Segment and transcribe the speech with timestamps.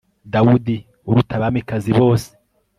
[0.33, 0.75] dawudi,
[1.09, 2.29] uruta abamikazi bose